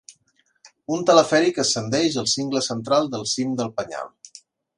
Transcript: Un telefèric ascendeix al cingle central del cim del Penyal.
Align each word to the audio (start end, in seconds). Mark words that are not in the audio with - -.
Un 0.95 1.03
telefèric 1.09 1.59
ascendeix 1.63 2.17
al 2.23 2.31
cingle 2.33 2.63
central 2.69 3.11
del 3.13 3.27
cim 3.35 3.53
del 3.61 3.71
Penyal. 3.79 4.13